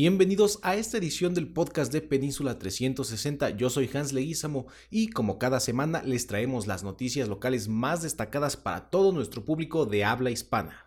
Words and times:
Bienvenidos 0.00 0.60
a 0.62 0.76
esta 0.76 0.96
edición 0.96 1.34
del 1.34 1.48
podcast 1.48 1.92
de 1.92 2.00
Península 2.00 2.56
360. 2.56 3.50
Yo 3.56 3.68
soy 3.68 3.90
Hans 3.92 4.12
Leguizamo 4.12 4.68
y 4.92 5.08
como 5.08 5.40
cada 5.40 5.58
semana 5.58 6.04
les 6.04 6.28
traemos 6.28 6.68
las 6.68 6.84
noticias 6.84 7.28
locales 7.28 7.66
más 7.66 8.02
destacadas 8.02 8.56
para 8.56 8.90
todo 8.90 9.10
nuestro 9.10 9.44
público 9.44 9.86
de 9.86 10.04
habla 10.04 10.30
hispana. 10.30 10.86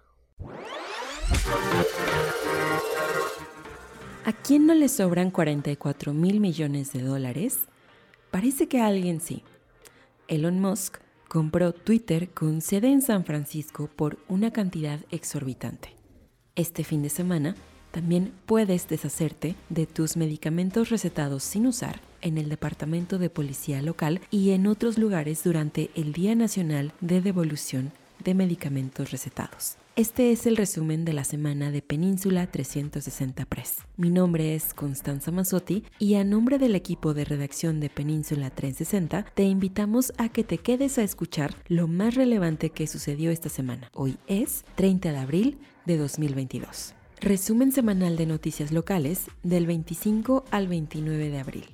¿A 4.24 4.32
quién 4.32 4.66
no 4.66 4.74
le 4.74 4.88
sobran 4.88 5.30
44 5.30 6.14
mil 6.14 6.40
millones 6.40 6.94
de 6.94 7.02
dólares? 7.02 7.66
Parece 8.32 8.70
que 8.70 8.80
a 8.80 8.88
alguien 8.88 9.20
sí. 9.20 9.44
Elon 10.30 10.62
Musk 10.62 11.00
compró 11.28 11.74
Twitter 11.74 12.30
con 12.30 12.62
sede 12.62 12.90
en 12.90 13.02
San 13.02 13.26
Francisco 13.26 13.90
por 13.94 14.20
una 14.30 14.52
cantidad 14.52 15.02
exorbitante. 15.12 15.98
Este 16.56 16.86
fin 16.86 17.04
de 17.04 17.10
semana, 17.10 17.58
también 17.92 18.34
puedes 18.46 18.88
deshacerte 18.88 19.56
de 19.70 19.86
tus 19.86 20.18
medicamentos 20.18 20.90
recetados 20.90 21.44
sin 21.44 21.68
usar 21.68 22.02
en 22.22 22.38
el 22.38 22.50
Departamento 22.50 23.18
de 23.18 23.30
Policía 23.30 23.82
Local 23.82 24.22
y 24.32 24.52
en 24.52 24.68
otros 24.68 24.98
lugares 24.98 25.44
durante 25.44 25.92
el 25.96 26.14
Día 26.14 26.36
Nacional 26.36 26.94
de 27.02 27.22
Devolución 27.22 27.92
de 28.24 28.34
Medicamentos 28.34 29.12
Recetados. 29.12 29.78
Este 29.98 30.32
es 30.32 30.46
el 30.46 30.56
resumen 30.56 31.04
de 31.04 31.12
la 31.12 31.26
semana 31.26 31.70
de 31.70 31.82
Península 31.82 32.48
360 32.48 33.44
Press. 33.46 33.80
Mi 33.98 34.10
nombre 34.10 34.56
es 34.56 34.74
Constanza 34.74 35.32
Mazzotti 35.32 35.84
y 36.00 36.16
a 36.16 36.24
nombre 36.24 36.58
del 36.60 36.76
equipo 36.76 37.14
de 37.14 37.26
redacción 37.26 37.82
de 37.82 37.90
Península 37.90 38.52
360 38.52 39.26
te 39.34 39.44
invitamos 39.44 40.14
a 40.18 40.30
que 40.30 40.46
te 40.46 40.60
quedes 40.60 40.98
a 40.98 41.04
escuchar 41.04 41.54
lo 41.68 41.90
más 41.90 42.16
relevante 42.16 42.70
que 42.70 42.88
sucedió 42.88 43.32
esta 43.32 43.50
semana. 43.50 43.90
Hoy 43.94 44.18
es 44.28 44.64
30 44.76 45.12
de 45.12 45.18
abril 45.18 45.58
de 45.86 45.98
2022. 45.98 46.96
Resumen 47.22 47.72
semanal 47.72 48.18
de 48.18 48.26
noticias 48.26 48.72
locales 48.72 49.28
del 49.44 49.68
25 49.68 50.44
al 50.50 50.68
29 50.68 51.30
de 51.30 51.40
abril, 51.40 51.66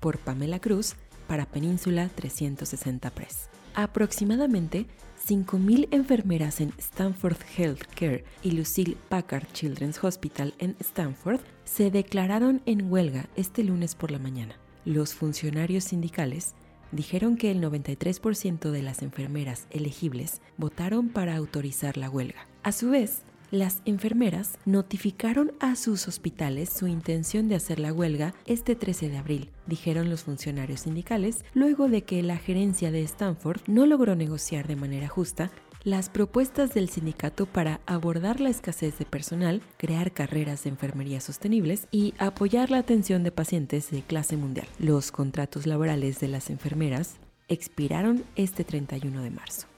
por 0.00 0.16
Pamela 0.16 0.58
Cruz 0.58 0.94
para 1.28 1.44
Península 1.44 2.08
360 2.08 3.10
Press. 3.10 3.50
Aproximadamente 3.74 4.86
5.000 5.28 5.88
enfermeras 5.90 6.62
en 6.62 6.72
Stanford 6.78 7.36
Healthcare 7.58 8.24
y 8.42 8.52
Lucille 8.52 8.96
Packard 9.10 9.46
Children's 9.52 10.02
Hospital 10.02 10.54
en 10.58 10.76
Stanford 10.80 11.40
se 11.64 11.90
declararon 11.90 12.62
en 12.64 12.90
huelga 12.90 13.28
este 13.36 13.64
lunes 13.64 13.94
por 13.94 14.10
la 14.10 14.18
mañana. 14.18 14.54
Los 14.86 15.12
funcionarios 15.12 15.84
sindicales 15.84 16.54
dijeron 16.90 17.36
que 17.36 17.50
el 17.50 17.60
93% 17.60 18.70
de 18.70 18.82
las 18.82 19.02
enfermeras 19.02 19.66
elegibles 19.68 20.40
votaron 20.56 21.10
para 21.10 21.36
autorizar 21.36 21.98
la 21.98 22.08
huelga. 22.08 22.46
A 22.62 22.72
su 22.72 22.88
vez, 22.88 23.24
las 23.58 23.82
enfermeras 23.84 24.58
notificaron 24.64 25.52
a 25.60 25.76
sus 25.76 26.08
hospitales 26.08 26.70
su 26.70 26.86
intención 26.86 27.48
de 27.48 27.56
hacer 27.56 27.80
la 27.80 27.92
huelga 27.92 28.34
este 28.46 28.76
13 28.76 29.08
de 29.08 29.18
abril, 29.18 29.50
dijeron 29.66 30.10
los 30.10 30.24
funcionarios 30.24 30.80
sindicales, 30.80 31.44
luego 31.54 31.88
de 31.88 32.02
que 32.02 32.22
la 32.22 32.36
gerencia 32.36 32.90
de 32.90 33.02
Stanford 33.02 33.60
no 33.66 33.86
logró 33.86 34.14
negociar 34.16 34.66
de 34.68 34.76
manera 34.76 35.08
justa 35.08 35.50
las 35.84 36.08
propuestas 36.08 36.74
del 36.74 36.88
sindicato 36.88 37.46
para 37.46 37.80
abordar 37.86 38.40
la 38.40 38.50
escasez 38.50 38.98
de 38.98 39.04
personal, 39.04 39.62
crear 39.76 40.10
carreras 40.12 40.64
de 40.64 40.70
enfermería 40.70 41.20
sostenibles 41.20 41.86
y 41.92 42.12
apoyar 42.18 42.72
la 42.72 42.78
atención 42.78 43.22
de 43.22 43.30
pacientes 43.30 43.92
de 43.92 44.02
clase 44.02 44.36
mundial. 44.36 44.66
Los 44.80 45.12
contratos 45.12 45.64
laborales 45.64 46.18
de 46.18 46.26
las 46.26 46.50
enfermeras 46.50 47.18
expiraron 47.48 48.24
este 48.34 48.64
31 48.64 49.22
de 49.22 49.30
marzo. 49.30 49.68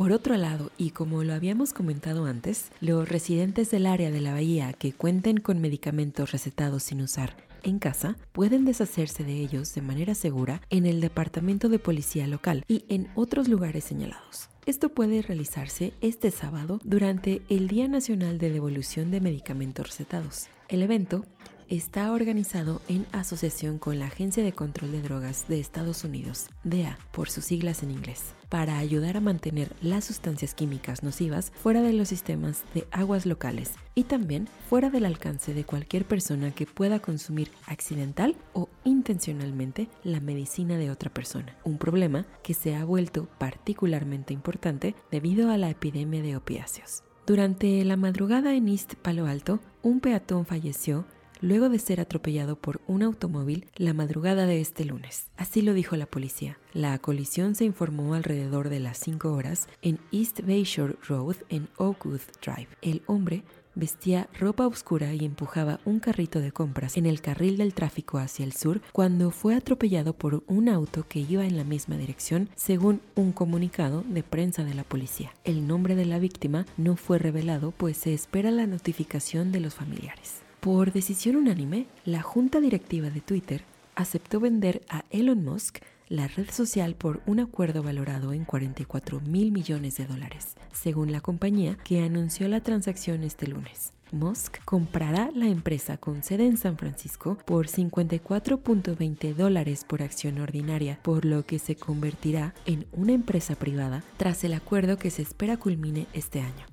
Por 0.00 0.12
otro 0.12 0.34
lado, 0.38 0.70
y 0.78 0.92
como 0.92 1.24
lo 1.24 1.34
habíamos 1.34 1.74
comentado 1.74 2.24
antes, 2.24 2.70
los 2.80 3.06
residentes 3.06 3.70
del 3.70 3.84
área 3.84 4.10
de 4.10 4.22
la 4.22 4.32
bahía 4.32 4.72
que 4.72 4.94
cuenten 4.94 5.40
con 5.40 5.60
medicamentos 5.60 6.32
recetados 6.32 6.84
sin 6.84 7.02
usar 7.02 7.36
en 7.64 7.78
casa 7.78 8.16
pueden 8.32 8.64
deshacerse 8.64 9.24
de 9.24 9.34
ellos 9.34 9.74
de 9.74 9.82
manera 9.82 10.14
segura 10.14 10.62
en 10.70 10.86
el 10.86 11.02
departamento 11.02 11.68
de 11.68 11.78
policía 11.78 12.26
local 12.26 12.64
y 12.66 12.86
en 12.88 13.08
otros 13.14 13.46
lugares 13.46 13.84
señalados. 13.84 14.48
Esto 14.64 14.88
puede 14.88 15.20
realizarse 15.20 15.92
este 16.00 16.30
sábado 16.30 16.80
durante 16.82 17.42
el 17.50 17.68
Día 17.68 17.86
Nacional 17.86 18.38
de 18.38 18.50
Devolución 18.50 19.10
de 19.10 19.20
Medicamentos 19.20 19.86
Recetados. 19.86 20.46
El 20.70 20.82
evento 20.82 21.26
está 21.70 22.10
organizado 22.10 22.82
en 22.88 23.06
asociación 23.12 23.78
con 23.78 24.00
la 24.00 24.06
Agencia 24.06 24.42
de 24.42 24.52
Control 24.52 24.90
de 24.90 25.02
Drogas 25.02 25.46
de 25.46 25.60
Estados 25.60 26.02
Unidos, 26.02 26.48
DEA 26.64 26.98
por 27.12 27.30
sus 27.30 27.44
siglas 27.44 27.84
en 27.84 27.92
inglés, 27.92 28.34
para 28.48 28.78
ayudar 28.78 29.16
a 29.16 29.20
mantener 29.20 29.72
las 29.80 30.04
sustancias 30.04 30.52
químicas 30.52 31.04
nocivas 31.04 31.52
fuera 31.62 31.80
de 31.80 31.92
los 31.92 32.08
sistemas 32.08 32.64
de 32.74 32.88
aguas 32.90 33.24
locales 33.24 33.74
y 33.94 34.02
también 34.02 34.48
fuera 34.68 34.90
del 34.90 35.04
alcance 35.04 35.54
de 35.54 35.62
cualquier 35.62 36.04
persona 36.04 36.50
que 36.50 36.66
pueda 36.66 36.98
consumir 36.98 37.52
accidental 37.66 38.34
o 38.52 38.68
intencionalmente 38.84 39.88
la 40.02 40.18
medicina 40.18 40.76
de 40.76 40.90
otra 40.90 41.14
persona, 41.14 41.56
un 41.62 41.78
problema 41.78 42.26
que 42.42 42.54
se 42.54 42.74
ha 42.74 42.84
vuelto 42.84 43.28
particularmente 43.38 44.34
importante 44.34 44.96
debido 45.12 45.52
a 45.52 45.56
la 45.56 45.70
epidemia 45.70 46.20
de 46.20 46.36
opiáceos. 46.36 47.04
Durante 47.28 47.84
la 47.84 47.96
madrugada 47.96 48.54
en 48.54 48.68
East 48.68 48.94
Palo 48.94 49.26
Alto, 49.26 49.60
un 49.82 50.00
peatón 50.00 50.46
falleció 50.46 51.06
luego 51.40 51.68
de 51.68 51.78
ser 51.78 52.00
atropellado 52.00 52.56
por 52.56 52.80
un 52.86 53.02
automóvil 53.02 53.66
la 53.76 53.94
madrugada 53.94 54.46
de 54.46 54.60
este 54.60 54.84
lunes. 54.84 55.28
Así 55.36 55.62
lo 55.62 55.74
dijo 55.74 55.96
la 55.96 56.06
policía. 56.06 56.58
La 56.72 56.98
colisión 56.98 57.54
se 57.54 57.64
informó 57.64 58.14
alrededor 58.14 58.68
de 58.68 58.80
las 58.80 58.98
5 58.98 59.32
horas 59.32 59.68
en 59.82 59.98
East 60.12 60.40
Bayshore 60.46 60.96
Road 61.08 61.36
en 61.48 61.68
Oakwood 61.76 62.20
Drive. 62.42 62.68
El 62.82 63.02
hombre 63.06 63.42
vestía 63.74 64.28
ropa 64.38 64.66
oscura 64.66 65.14
y 65.14 65.24
empujaba 65.24 65.80
un 65.84 66.00
carrito 66.00 66.40
de 66.40 66.52
compras 66.52 66.96
en 66.96 67.06
el 67.06 67.20
carril 67.20 67.56
del 67.56 67.74
tráfico 67.74 68.18
hacia 68.18 68.44
el 68.44 68.52
sur 68.52 68.80
cuando 68.92 69.30
fue 69.30 69.54
atropellado 69.54 70.12
por 70.12 70.42
un 70.46 70.68
auto 70.68 71.06
que 71.08 71.20
iba 71.20 71.46
en 71.46 71.56
la 71.56 71.64
misma 71.64 71.96
dirección, 71.96 72.48
según 72.56 73.00
un 73.14 73.32
comunicado 73.32 74.04
de 74.06 74.22
prensa 74.22 74.64
de 74.64 74.74
la 74.74 74.84
policía. 74.84 75.32
El 75.44 75.66
nombre 75.66 75.94
de 75.94 76.06
la 76.06 76.18
víctima 76.18 76.66
no 76.76 76.96
fue 76.96 77.18
revelado, 77.18 77.72
pues 77.72 77.96
se 77.96 78.12
espera 78.12 78.50
la 78.50 78.66
notificación 78.66 79.52
de 79.52 79.60
los 79.60 79.74
familiares. 79.74 80.42
Por 80.60 80.92
decisión 80.92 81.36
unánime, 81.36 81.86
la 82.04 82.20
junta 82.20 82.60
directiva 82.60 83.08
de 83.08 83.22
Twitter 83.22 83.64
aceptó 83.94 84.40
vender 84.40 84.82
a 84.90 85.04
Elon 85.10 85.42
Musk 85.42 85.78
la 86.10 86.28
red 86.28 86.50
social 86.50 86.96
por 86.96 87.22
un 87.24 87.40
acuerdo 87.40 87.82
valorado 87.82 88.34
en 88.34 88.44
44 88.44 89.20
mil 89.20 89.52
millones 89.52 89.96
de 89.96 90.04
dólares, 90.04 90.56
según 90.70 91.12
la 91.12 91.22
compañía 91.22 91.78
que 91.82 92.02
anunció 92.02 92.46
la 92.48 92.60
transacción 92.60 93.22
este 93.22 93.46
lunes. 93.46 93.94
Musk 94.12 94.62
comprará 94.66 95.30
la 95.34 95.46
empresa 95.46 95.96
con 95.96 96.22
sede 96.22 96.44
en 96.44 96.58
San 96.58 96.76
Francisco 96.76 97.38
por 97.46 97.66
54.20 97.68 99.34
dólares 99.34 99.86
por 99.88 100.02
acción 100.02 100.40
ordinaria, 100.40 100.98
por 101.02 101.24
lo 101.24 101.46
que 101.46 101.58
se 101.58 101.74
convertirá 101.74 102.52
en 102.66 102.86
una 102.92 103.12
empresa 103.12 103.54
privada 103.54 104.02
tras 104.18 104.44
el 104.44 104.52
acuerdo 104.52 104.98
que 104.98 105.10
se 105.10 105.22
espera 105.22 105.56
culmine 105.56 106.06
este 106.12 106.40
año. 106.40 106.69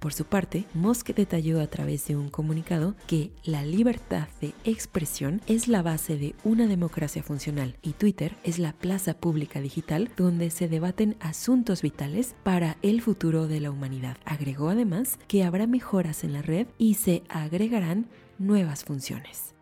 Por 0.00 0.14
su 0.14 0.24
parte, 0.24 0.64
Musk 0.72 1.10
detalló 1.10 1.60
a 1.60 1.66
través 1.66 2.06
de 2.06 2.16
un 2.16 2.30
comunicado 2.30 2.96
que 3.06 3.32
la 3.44 3.62
libertad 3.66 4.28
de 4.40 4.54
expresión 4.64 5.42
es 5.46 5.68
la 5.68 5.82
base 5.82 6.16
de 6.16 6.34
una 6.42 6.66
democracia 6.66 7.22
funcional 7.22 7.76
y 7.82 7.92
Twitter 7.92 8.34
es 8.42 8.58
la 8.58 8.72
plaza 8.72 9.12
pública 9.12 9.60
digital 9.60 10.10
donde 10.16 10.48
se 10.48 10.68
debaten 10.68 11.16
asuntos 11.20 11.82
vitales 11.82 12.34
para 12.44 12.78
el 12.80 13.02
futuro 13.02 13.46
de 13.46 13.60
la 13.60 13.70
humanidad. 13.70 14.16
Agregó 14.24 14.70
además 14.70 15.18
que 15.28 15.44
habrá 15.44 15.66
mejoras 15.66 16.24
en 16.24 16.32
la 16.32 16.40
red 16.40 16.66
y 16.78 16.94
se 16.94 17.22
agregarán 17.28 18.06
nuevas 18.38 18.84
funciones. 18.84 19.54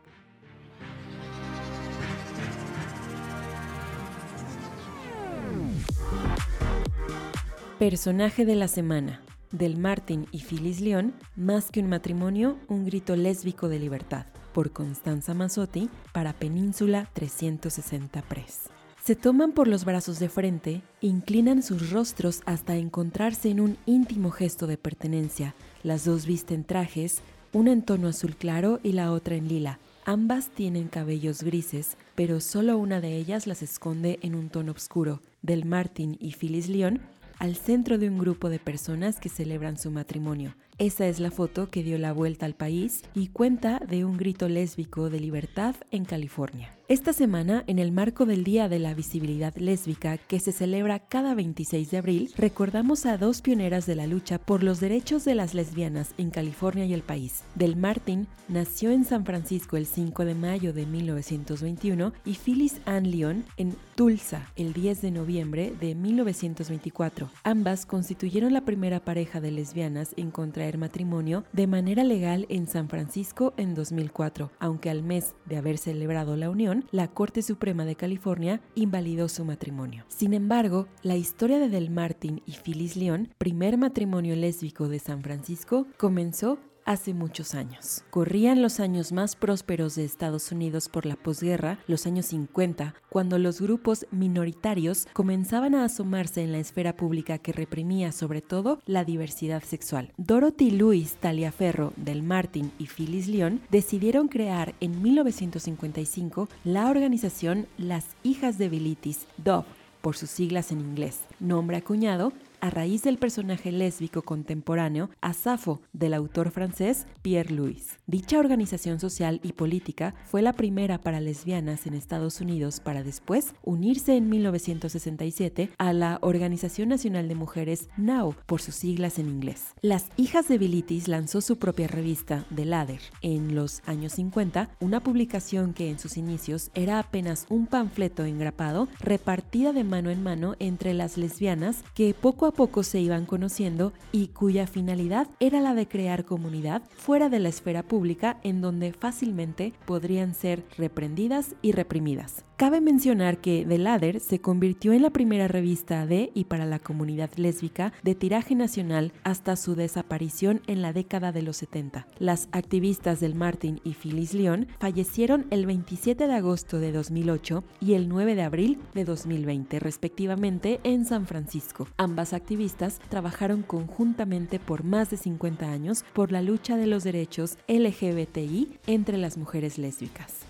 Personaje 7.81 8.45
de 8.45 8.55
la 8.55 8.69
semana 8.69 9.21
del 9.53 9.77
Martin 9.77 10.27
y 10.33 10.39
Phyllis 10.41 10.81
León, 10.81 11.15
Más 11.37 11.71
que 11.71 11.81
un 11.81 11.89
matrimonio, 11.89 12.57
un 12.69 12.85
grito 12.85 13.17
lésbico 13.17 13.69
de 13.69 13.79
libertad, 13.79 14.27
por 14.53 14.73
Constanza 14.73 15.35
Mazzotti, 15.35 15.89
para 16.13 16.33
Península 16.33 17.09
360 17.15 18.23
Press. 18.23 18.71
Se 19.03 19.17
toman 19.17 19.53
por 19.53 19.69
los 19.69 19.85
brazos 19.85 20.19
de 20.19 20.29
frente, 20.29 20.83
inclinan 21.01 21.63
sus 21.63 21.91
rostros 21.91 22.43
hasta 22.45 22.77
encontrarse 22.77 23.49
en 23.49 23.61
un 23.61 23.79
íntimo 23.87 24.31
gesto 24.31 24.67
de 24.67 24.77
pertenencia. 24.77 25.55
Las 25.83 26.05
dos 26.05 26.27
visten 26.27 26.65
trajes, 26.65 27.23
una 27.53 27.73
en 27.73 27.83
tono 27.83 28.09
azul 28.09 28.37
claro 28.37 28.81
y 28.83 28.93
la 28.93 29.13
otra 29.13 29.37
en 29.37 29.49
lila. 29.49 29.79
Ambas 30.05 30.51
tienen 30.51 30.89
cabellos 30.89 31.43
grises, 31.43 31.97
pero 32.15 32.41
solo 32.41 32.77
una 32.77 33.01
de 33.01 33.17
ellas 33.17 33.47
las 33.47 33.63
esconde 33.63 34.19
en 34.23 34.35
un 34.35 34.51
tono 34.51 34.73
oscuro. 34.73 35.23
Del 35.41 35.65
Martin 35.65 36.17
y 36.21 36.33
Phyllis 36.33 36.69
León 36.69 37.01
al 37.39 37.57
centro 37.57 37.99
de 37.99 38.09
un 38.09 38.19
grupo 38.19 38.49
de 38.49 38.59
personas 38.59 39.21
que 39.21 39.29
celebran 39.29 39.79
su 39.79 39.91
matrimonio. 39.91 40.55
Esa 40.79 41.09
es 41.09 41.19
la 41.19 41.33
foto 41.33 41.71
que 41.71 41.83
dio 41.83 41.99
la 41.99 42.13
vuelta 42.13 42.47
al 42.47 42.55
país 42.55 43.03
y 43.13 43.29
cuenta 43.29 43.81
de 43.81 44.05
un 44.05 44.17
grito 44.17 44.49
lésbico 44.49 45.11
de 45.11 45.19
libertad 45.19 45.75
en 45.91 46.05
California. 46.05 46.79
Esta 46.89 47.13
semana, 47.13 47.65
en 47.67 47.79
el 47.79 47.93
marco 47.93 48.25
del 48.25 48.45
Día 48.45 48.71
de 48.71 48.79
la 48.79 48.95
Visibilidad 48.95 49.55
Lésbica, 49.57 50.17
que 50.17 50.41
se 50.41 50.53
celebra 50.53 51.01
cada 51.01 51.35
26 51.35 51.91
de 51.91 51.99
abril, 51.99 52.33
recordamos 52.35 53.05
a 53.05 53.19
dos 53.19 53.43
pioneras 53.43 53.85
de 53.85 53.95
la 53.95 54.07
lucha 54.07 54.39
por 54.39 54.63
los 54.63 54.81
derechos 54.81 55.27
de 55.27 55.35
las 55.35 55.53
lesbianas 55.53 56.15
en 56.17 56.31
California 56.31 56.87
y 56.87 56.95
el 56.95 57.03
país. 57.03 57.43
Del 57.57 57.77
Martin 57.77 58.27
nació 58.49 58.91
en 58.91 59.05
San 59.05 59.27
Francisco 59.27 59.77
el 59.77 59.85
5 59.85 60.25
de 60.25 60.35
mayo 60.35 60.73
de 60.73 60.87
1921 60.87 62.15
y 62.25 62.33
Phyllis 62.33 62.81
Ann 62.87 63.11
Leon 63.11 63.45
en 63.59 63.77
Tulsa 63.95 64.51
el 64.57 64.73
10 64.73 65.03
de 65.03 65.11
noviembre 65.11 65.75
de 65.79 65.95
1924. 65.95 67.29
Ambas 67.45 67.85
constituyeron 67.85 68.55
la 68.55 68.63
primera 68.63 69.01
pareja 69.01 69.43
de 69.43 69.51
lesbianas 69.51 70.15
en 70.17 70.31
matrimonio 70.77 71.45
de 71.55 71.67
manera 71.67 72.05
legal 72.05 72.45
en 72.51 72.67
San 72.67 72.91
Francisco 72.91 73.55
en 73.57 73.75
2004, 73.75 74.51
aunque 74.59 74.91
al 74.91 75.03
mes 75.03 75.35
de 75.47 75.57
haber 75.57 75.79
celebrado 75.79 76.37
la 76.37 76.51
unión, 76.51 76.85
la 76.91 77.09
Corte 77.09 77.41
Suprema 77.41 77.87
de 77.87 77.95
California 77.95 78.61
invalidó 78.75 79.31
su 79.31 79.47
matrimonio. 79.47 80.05
Sin 80.09 80.35
embargo, 80.35 80.89
la 81.03 81.17
historia 81.17 81.59
de 81.59 81.71
Del 81.71 81.89
Martin 81.89 82.43
y 82.45 82.53
Phyllis 82.53 82.97
Leon, 82.97 83.33
primer 83.39 83.79
matrimonio 83.79 84.37
lésbico 84.37 84.89
de 84.89 84.99
San 84.99 85.23
Francisco, 85.23 85.87
comenzó 85.97 86.59
hace 86.89 87.13
muchos 87.13 87.55
años. 87.55 88.03
Corrían 88.09 88.63
los 88.63 88.81
años 88.81 89.13
más 89.13 89.37
prósperos 89.37 89.95
de 89.95 90.07
Estados 90.07 90.51
Unidos 90.53 90.89
por 90.89 91.05
la 91.05 91.17
posguerra, 91.17 91.79
los 91.87 92.07
años 92.07 92.27
50, 92.27 92.95
cuando 93.11 93.39
los 93.39 93.61
grupos 93.61 94.07
minoritarios 94.11 95.07
comenzaban 95.13 95.75
a 95.75 95.85
asomarse 95.85 96.43
en 96.43 96.51
la 96.51 96.59
esfera 96.59 96.97
pública 96.97 97.37
que 97.37 97.53
reprimía 97.53 98.11
sobre 98.11 98.41
todo 98.41 98.81
la 98.87 99.05
diversidad 99.05 99.63
sexual. 99.63 100.13
Dorothy 100.17 100.71
Louise 100.71 101.15
Taliaferro 101.21 101.93
del 101.97 102.23
Martin 102.23 102.73
y 102.79 102.87
Phyllis 102.87 103.29
Leon 103.29 103.61
decidieron 103.71 104.29
crear 104.29 104.75
en 104.81 105.03
1955 105.03 106.49
la 106.65 106.89
organización 106.89 107.67
Las 107.77 108.07
Hijas 108.23 108.57
de 108.57 108.71
Bilitis, 108.71 109.27
DOV, 109.37 109.67
por 110.01 110.17
sus 110.17 110.31
siglas 110.31 110.73
en 110.73 110.81
inglés, 110.81 111.21
nombre 111.39 111.77
acuñado 111.77 112.33
a 112.61 112.71
raíz 112.71 113.03
del 113.03 113.19
personaje 113.19 113.73
lésbico 113.73 114.23
contemporáneo 114.23 115.11
Asafo 115.21 115.81
del 115.93 116.15
autor 116.15 116.51
francés 116.51 117.07
Pierre 117.23 117.55
Louis. 117.55 117.99
Dicha 118.07 118.39
organización 118.39 119.01
social 119.01 119.41
y 119.43 119.53
política 119.53 120.15
fue 120.27 120.43
la 120.43 120.53
primera 120.53 120.99
para 120.99 121.21
lesbianas 121.21 121.87
en 121.87 121.95
Estados 121.95 122.41
Unidos 122.41 122.81
para 122.81 123.03
después 123.03 123.55
unirse 123.63 124.17
en 124.17 124.29
1967 124.29 125.71
a 125.79 125.93
la 125.93 126.19
Organización 126.23 126.89
Nacional 126.89 127.29
de 127.29 127.35
Mujeres 127.35 127.89
NOW 127.97 128.35
por 128.47 128.61
sus 128.61 128.75
siglas 128.75 129.19
en 129.19 129.29
inglés. 129.29 129.75
Las 129.81 130.07
Hijas 130.17 130.49
de 130.49 130.59
Bilitis 130.59 131.09
lanzó 131.09 131.41
su 131.41 131.59
propia 131.59 131.87
revista 131.87 132.45
The 132.55 132.65
Ladder 132.65 133.01
en 133.23 133.55
los 133.55 133.83
años 133.87 134.13
50, 134.15 134.71
una 134.81 135.01
publicación 135.01 135.75
que 135.75 135.91
en 135.91 135.99
sus 135.99 136.17
inicios 136.17 136.71
era 136.75 136.99
apenas 136.99 137.47
un 137.49 137.67
panfleto 137.67 138.25
engrapado 138.25 138.89
repartida 139.01 139.73
de 139.73 139.85
mano 139.85 140.11
en 140.11 140.23
mano 140.23 140.57
entre 140.59 140.95
las 140.95 141.17
lesbianas 141.17 141.85
que 141.95 142.15
poco 142.15 142.48
a 142.49 142.53
poco 142.53 142.83
se 142.83 143.01
iban 143.01 143.27
conociendo 143.27 143.93
y 144.13 144.29
cuya 144.29 144.67
finalidad 144.67 145.29
era 145.41 145.61
la 145.61 145.75
de 145.75 145.87
crear 145.87 146.25
comunidad 146.25 146.83
fuera 146.97 147.29
de 147.29 147.39
la 147.39 147.49
esfera 147.49 147.83
pública 147.83 148.39
en 148.43 148.61
donde 148.61 148.93
fácilmente 148.93 149.73
podrían 149.87 150.35
ser 150.35 150.65
reprendidas 150.77 151.55
y 151.63 151.73
reprimidas. 151.73 152.48
Cabe 152.59 152.81
mencionar 152.81 153.39
que 153.39 153.65
The 153.69 153.79
Ladder 153.79 154.19
se 154.19 154.41
convirtió 154.41 154.93
en 154.93 155.03
la 155.03 155.11
primera 155.11 155.47
revista 155.47 156.07
de 156.07 156.33
y 156.35 156.47
para 156.47 156.67
la 156.67 156.81
comunidad 156.81 157.31
lésbica 157.37 157.93
de 158.03 158.17
tiraje 158.17 158.57
nacional 158.57 159.13
hasta 159.23 159.55
su 159.55 159.77
desaparición 159.77 160.61
en 160.67 160.83
la 160.83 160.93
década 160.93 161.31
de 161.31 161.43
los 161.43 161.59
70. 161.59 162.09
Las 162.19 162.49
activistas 162.51 163.21
del 163.21 163.37
Martin 163.37 163.81
y 163.85 163.95
Phyllis 163.95 164.35
Leon 164.35 164.67
fallecieron 164.81 165.47
el 165.51 165.67
27 165.67 166.27
de 166.27 166.35
agosto 166.35 166.81
de 166.81 166.91
2008 166.91 167.63
y 167.81 167.95
el 167.95 168.09
9 168.09 168.35
de 168.35 168.43
abril 168.43 168.79
de 168.93 169.05
2020, 169.05 169.79
respectivamente, 169.79 170.81
en 170.83 171.05
San 171.05 171.29
Francisco. 171.29 171.87
Ambas 171.97 172.33
activistas 172.33 172.99
trabajaron 173.09 173.63
conjuntamente 173.63 174.59
por 174.59 174.83
más 174.83 175.11
de 175.11 175.17
50 175.17 175.71
años 175.71 176.05
por 176.13 176.33
la 176.33 176.43
lucha 176.43 176.77
de 176.77 176.89
los 176.89 177.05
derechos 177.05 177.57
LGBTI 177.69 178.81
entre 178.89 179.17
las 179.17 179.37
mujeres 179.37 179.79
lésbicas. 179.79 180.48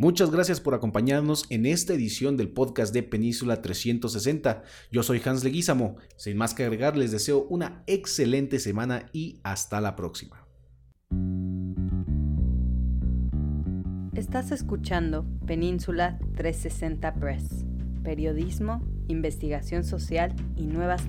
Muchas 0.00 0.30
gracias 0.30 0.60
por 0.60 0.74
acompañarnos 0.74 1.44
en 1.50 1.66
esta 1.66 1.92
edición 1.92 2.36
del 2.36 2.50
podcast 2.50 2.94
de 2.94 3.02
Península 3.02 3.62
360. 3.62 4.62
Yo 4.92 5.02
soy 5.02 5.20
Hans 5.24 5.42
Leguízamo. 5.42 5.96
Sin 6.16 6.36
más 6.36 6.54
que 6.54 6.62
agregar, 6.62 6.96
les 6.96 7.10
deseo 7.10 7.48
una 7.50 7.82
excelente 7.88 8.60
semana 8.60 9.10
y 9.12 9.40
hasta 9.42 9.80
la 9.80 9.96
próxima. 9.96 10.46
Estás 14.14 14.52
escuchando 14.52 15.26
Península 15.46 16.20
360 16.36 17.14
Press, 17.14 17.66
periodismo, 18.04 18.86
investigación 19.08 19.82
social 19.82 20.32
y 20.54 20.68
nuevas 20.68 21.06